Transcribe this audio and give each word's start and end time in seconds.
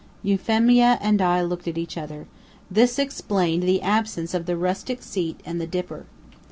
Euphemia 0.23 0.97
and 0.99 1.21
I 1.21 1.43
looked 1.43 1.67
at 1.67 1.77
each 1.77 1.95
other. 1.95 2.25
This 2.71 2.97
explained 2.97 3.61
the 3.61 3.83
absence 3.83 4.33
of 4.33 4.47
the 4.47 4.57
rustic 4.57 5.03
seat 5.03 5.39
and 5.45 5.61
the 5.61 5.67
dipper. 5.67 6.07